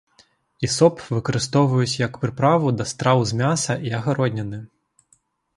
[0.67, 4.59] Ісоп выкарыстоўваюць як прыправу да страў з мяса і агародніны.